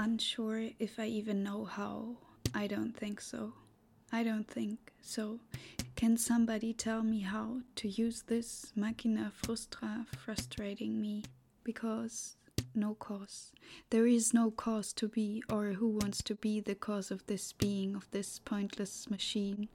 Unsure 0.00 0.70
if 0.78 1.00
I 1.00 1.06
even 1.06 1.42
know 1.42 1.64
how. 1.64 2.18
I 2.54 2.68
don't 2.68 2.96
think 2.96 3.20
so. 3.20 3.52
I 4.12 4.22
don't 4.22 4.48
think 4.48 4.92
so. 5.02 5.40
Can 5.96 6.16
somebody 6.16 6.72
tell 6.72 7.02
me 7.02 7.22
how 7.22 7.62
to 7.74 7.88
use 7.88 8.22
this 8.22 8.72
machina 8.76 9.32
frustra 9.34 10.06
frustrating 10.16 11.00
me? 11.00 11.24
Because 11.64 12.36
no 12.76 12.94
cause. 12.94 13.50
There 13.90 14.06
is 14.06 14.32
no 14.32 14.52
cause 14.52 14.92
to 14.92 15.08
be, 15.08 15.42
or 15.50 15.72
who 15.72 15.88
wants 15.88 16.22
to 16.22 16.36
be 16.36 16.60
the 16.60 16.76
cause 16.76 17.10
of 17.10 17.26
this 17.26 17.52
being, 17.52 17.96
of 17.96 18.08
this 18.12 18.38
pointless 18.38 19.10
machine. 19.10 19.68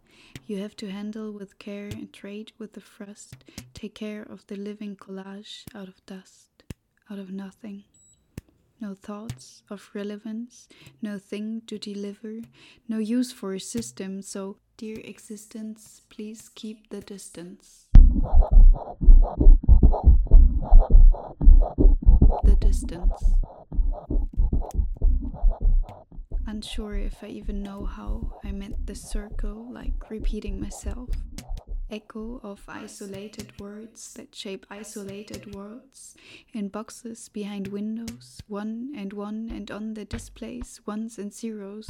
You 0.47 0.61
have 0.61 0.77
to 0.77 0.89
handle 0.89 1.33
with 1.33 1.59
care 1.59 1.87
and 1.87 2.13
trade 2.13 2.53
with 2.57 2.73
the 2.73 2.81
thrust, 2.81 3.43
take 3.73 3.95
care 3.95 4.23
of 4.23 4.47
the 4.47 4.55
living 4.55 4.95
collage 4.95 5.65
out 5.75 5.89
of 5.89 6.05
dust, 6.05 6.63
out 7.09 7.19
of 7.19 7.29
nothing. 7.29 7.83
No 8.83 8.95
thoughts 8.95 9.63
of 9.69 9.89
relevance, 9.93 10.67
no 11.01 11.17
thing 11.17 11.61
to 11.67 11.77
deliver, 11.77 12.41
no 12.89 12.97
use 12.97 13.31
for 13.31 13.53
a 13.53 13.59
system, 13.59 14.21
so, 14.21 14.57
dear 14.75 14.99
existence, 15.05 16.01
please 16.09 16.49
keep 16.53 16.89
the 16.89 16.99
distance. 16.99 17.87
The 22.43 22.57
distance. 22.59 23.23
Unsure 26.45 26.97
if 26.97 27.23
I 27.23 27.27
even 27.27 27.63
know 27.63 27.85
how 27.85 28.37
I 28.43 28.51
meant 28.51 28.85
the 28.85 28.95
circle, 28.95 29.71
like 29.71 30.09
repeating 30.09 30.59
myself. 30.59 31.07
Echo 31.93 32.39
of 32.41 32.59
isolated 32.67 33.51
words 33.59 34.15
that 34.15 34.33
shape 34.33 34.65
isolated 34.67 35.53
worlds 35.53 36.15
in 36.51 36.67
boxes 36.67 37.29
behind 37.29 37.67
windows, 37.67 38.41
one 38.47 38.91
and 38.97 39.13
one 39.13 39.51
and 39.53 39.69
on 39.69 39.93
the 39.93 40.03
displays, 40.03 40.81
ones 40.87 41.19
and 41.19 41.31
zeros. 41.31 41.87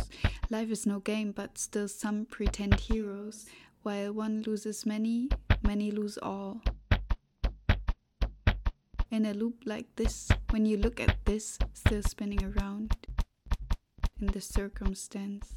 Life 0.49 0.69
is 0.71 0.85
no 0.85 0.99
game, 0.99 1.31
but 1.31 1.57
still 1.57 1.87
some 1.87 2.25
pretend 2.25 2.81
heroes. 2.81 3.45
While 3.83 4.11
one 4.11 4.43
loses 4.45 4.85
many, 4.85 5.29
many 5.61 5.89
lose 5.89 6.17
all 6.17 6.61
in 9.09 9.25
a 9.25 9.33
loop 9.33 9.61
like 9.65 9.87
this, 9.95 10.27
when 10.49 10.65
you 10.65 10.75
look 10.75 10.99
at 10.99 11.15
this 11.23 11.57
still 11.73 12.03
spinning 12.03 12.43
around 12.43 12.97
in 14.19 14.27
the 14.27 14.41
circumstance, 14.41 15.53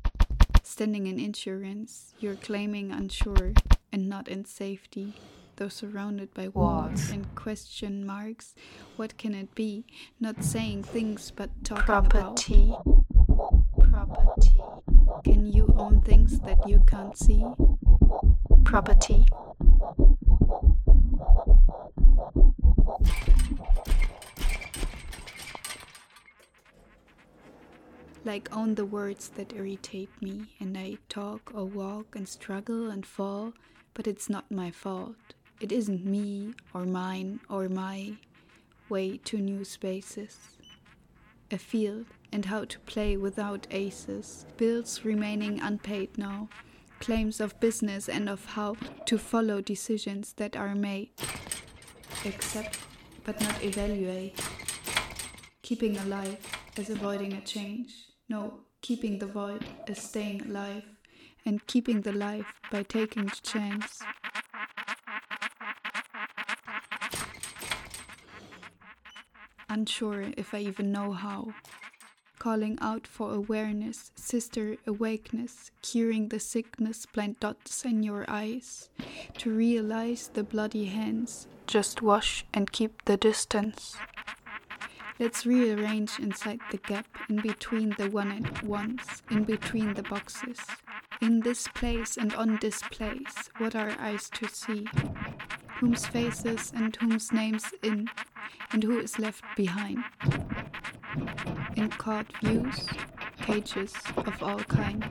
standing 0.63 1.09
in 1.09 1.19
insurance, 1.19 2.15
you're 2.21 2.37
claiming 2.37 2.93
unsure 2.93 3.53
and 3.97 4.11
not 4.11 4.29
in 4.29 4.45
safety, 4.45 5.15
though 5.57 5.71
surrounded 5.71 6.35
by 6.35 6.49
walls 6.49 7.09
and 7.11 7.35
question 7.35 8.05
marks. 8.05 8.55
What 8.97 9.17
can 9.17 9.35
it 9.35 9.55
be? 9.55 9.87
Not 10.21 10.45
saying 10.45 10.83
things 10.83 11.33
but 11.35 11.49
talking 11.65 11.85
Property. 11.87 12.75
about 12.75 12.85
property. 13.91 14.61
Can 15.25 15.47
you 15.47 15.75
own 15.79 16.03
things 16.03 16.41
that 16.41 16.59
you 16.69 16.85
can't 16.87 17.17
see? 17.17 17.43
Property. 18.65 19.25
like 28.25 28.55
own 28.55 28.75
the 28.75 28.85
words 28.85 29.29
that 29.37 29.55
irritate 29.55 30.11
me, 30.21 30.43
and 30.59 30.77
I 30.77 30.99
talk 31.09 31.53
or 31.55 31.65
walk 31.65 32.17
and 32.17 32.29
struggle 32.29 32.91
and 32.91 33.07
fall, 33.07 33.53
but 33.97 34.07
it's 34.07 34.29
not 34.29 34.51
my 34.51 34.71
fault. 34.71 35.17
It 35.59 35.73
isn't 35.73 36.05
me 36.05 36.53
or 36.75 36.85
mine 36.85 37.41
or 37.49 37.67
my 37.71 38.13
way 38.91 39.17
to 39.25 39.39
new 39.39 39.65
spaces. 39.65 40.37
A 41.51 41.57
field 41.57 42.05
and 42.31 42.45
how 42.45 42.67
to 42.67 42.79
play 42.81 43.17
without 43.17 43.67
aces, 43.71 44.45
bills 44.59 45.03
remaining 45.03 45.61
unpaid 45.61 46.19
now, 46.19 46.51
claims 47.01 47.41
of 47.41 47.59
business 47.59 48.07
and 48.07 48.29
of 48.29 48.45
how 48.45 48.77
to 49.07 49.17
follow 49.17 49.63
decisions 49.63 50.35
that 50.35 50.57
are 50.57 50.75
made. 50.75 51.11
Accept 52.27 52.79
but 53.25 53.41
not 53.41 53.65
evaluate. 53.65 54.39
Keeping 55.63 55.97
alive 55.99 56.37
is 56.77 56.91
avoiding 56.91 57.33
a 57.33 57.41
change. 57.41 57.95
No, 58.29 58.61
keeping 58.83 59.19
the 59.19 59.27
void 59.27 59.65
is 59.89 60.03
staying 60.03 60.43
alive, 60.43 60.85
and 61.47 61.67
keeping 61.67 62.03
the 62.03 62.13
life 62.13 62.53
by 62.71 62.83
taking 62.83 63.27
the 63.27 63.41
chance. 63.43 64.03
Unsure 69.69 70.33
if 70.37 70.53
I 70.53 70.59
even 70.59 70.93
know 70.93 71.13
how. 71.13 71.55
Calling 72.39 72.79
out 72.81 73.07
for 73.07 73.33
awareness, 73.33 74.13
sister 74.15 74.77
awakeness, 74.87 75.71
curing 75.83 76.29
the 76.29 76.39
sickness, 76.39 77.07
blind 77.07 77.41
dots 77.41 77.85
in 77.85 78.03
your 78.03 78.25
eyes, 78.29 78.91
to 79.39 79.51
realize 79.51 80.31
the 80.35 80.45
bloody 80.45 80.87
hands, 80.87 81.47
just 81.67 82.03
wash 82.03 82.45
and 82.53 82.71
keep 82.73 83.05
the 83.07 83.17
distance. 83.17 83.97
Let's 85.19 85.47
rearrange 85.47 86.19
inside 86.19 86.61
the 86.71 86.77
gap, 86.77 87.07
in 87.29 87.41
between 87.41 87.95
the 87.97 88.11
one 88.11 88.31
and 88.31 88.59
ones, 88.63 89.23
in 89.31 89.45
between 89.45 89.95
the 89.95 90.03
boxes. 90.03 90.59
In 91.23 91.41
this 91.41 91.67
place 91.69 92.17
and 92.17 92.35
on 92.35 92.59
this 92.61 92.83
place, 92.83 93.49
what 93.59 93.75
are 93.75 93.95
eyes 93.99 94.29
to 94.35 94.49
see? 94.49 94.87
Whom's 95.81 96.07
faces 96.07 96.73
and 96.75 96.95
whom's 96.97 97.33
names 97.33 97.65
in, 97.83 98.09
and 98.73 98.83
who 98.83 98.99
is 98.99 99.19
left 99.19 99.43
behind? 99.57 100.05
In 101.77 101.89
caught 101.91 102.27
views, 102.43 102.89
cages 103.43 103.95
of 104.17 104.43
all 104.43 104.61
kind, 104.61 105.05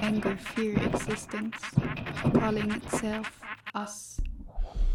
anger, 0.00 0.36
fear, 0.36 0.78
existence, 0.82 1.56
calling 2.34 2.70
itself 2.72 3.40
us, 3.74 4.20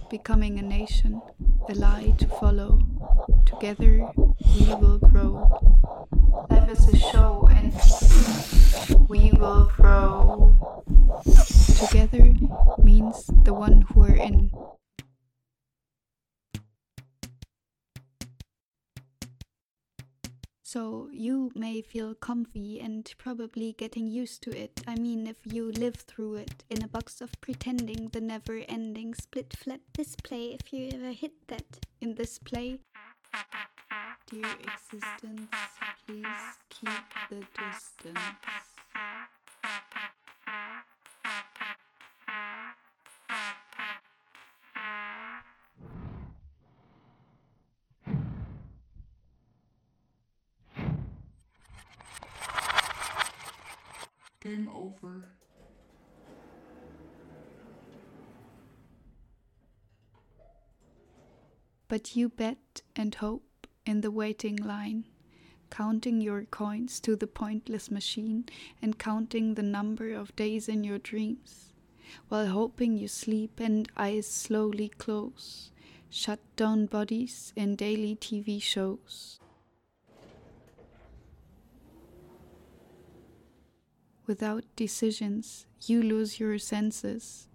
becoming 0.09 0.59
a 0.59 0.61
nation, 0.61 1.21
a 1.67 1.73
lie 1.73 2.13
to 2.17 2.27
follow. 2.27 2.81
Together 3.45 4.07
we 4.17 4.73
will 4.75 4.99
grow. 4.99 5.49
Life 6.49 6.69
is 6.69 6.87
a 6.89 6.97
show 6.97 7.47
and 7.51 7.73
we 9.09 9.31
will 9.31 9.71
grow. 9.75 10.55
Together 11.79 12.33
means 12.83 13.29
the 13.43 13.53
one 13.53 13.81
who 13.93 14.03
are 14.03 14.15
in. 14.15 14.51
So 20.75 21.07
you 21.09 21.53
may 21.55 21.81
feel 21.81 22.13
comfy 22.15 22.81
and 22.81 23.09
probably 23.17 23.71
getting 23.77 24.07
used 24.07 24.43
to 24.43 24.51
it. 24.51 24.81
I 24.85 24.95
mean, 24.95 25.25
if 25.25 25.37
you 25.45 25.71
live 25.71 25.95
through 25.95 26.35
it 26.35 26.65
in 26.69 26.83
a 26.83 26.87
box 26.89 27.21
of 27.21 27.31
pretending 27.39 28.09
the 28.09 28.19
never 28.19 28.61
ending 28.67 29.13
split 29.13 29.55
flat 29.55 29.79
display, 29.93 30.57
if 30.59 30.73
you 30.73 30.89
ever 30.93 31.13
hit 31.13 31.31
that 31.47 31.79
in 32.01 32.15
this 32.15 32.39
play. 32.39 32.79
Dear 34.29 34.51
existence, 34.67 35.47
please 36.05 36.25
keep 36.69 36.89
the 37.29 37.45
distance. 37.55 38.64
Game 54.45 54.69
over. 54.75 55.25
But 61.87 62.15
you 62.15 62.29
bet 62.29 62.83
and 62.95 63.15
hope 63.15 63.65
in 63.87 64.01
the 64.01 64.11
waiting 64.11 64.57
line, 64.57 65.05
counting 65.71 66.21
your 66.21 66.43
coins 66.43 66.99
to 66.99 67.15
the 67.15 67.25
pointless 67.25 67.89
machine 67.89 68.45
and 68.83 68.99
counting 68.99 69.55
the 69.55 69.63
number 69.63 70.13
of 70.13 70.35
days 70.35 70.69
in 70.69 70.83
your 70.83 70.99
dreams, 70.99 71.73
while 72.29 72.45
hoping 72.45 72.99
you 72.99 73.07
sleep 73.07 73.59
and 73.59 73.89
eyes 73.97 74.27
slowly 74.27 74.89
close, 74.89 75.71
shut 76.11 76.39
down 76.55 76.85
bodies 76.85 77.51
in 77.55 77.75
daily 77.75 78.15
TV 78.15 78.61
shows. 78.61 79.39
Without 84.27 84.63
decisions, 84.75 85.65
you 85.85 86.01
lose 86.01 86.39
your 86.39 86.57
senses. 86.57 87.47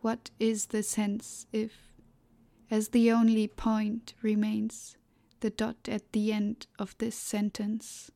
What 0.00 0.30
is 0.38 0.66
the 0.66 0.82
sense 0.82 1.46
if, 1.52 1.92
as 2.70 2.88
the 2.88 3.10
only 3.12 3.46
point 3.46 4.14
remains, 4.22 4.96
the 5.40 5.50
dot 5.50 5.76
at 5.86 6.12
the 6.12 6.32
end 6.32 6.66
of 6.78 6.96
this 6.98 7.14
sentence? 7.14 8.10